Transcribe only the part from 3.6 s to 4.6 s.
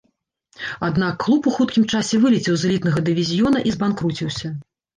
і збанкруціўся.